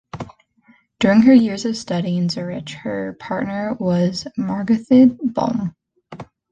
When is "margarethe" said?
4.35-5.15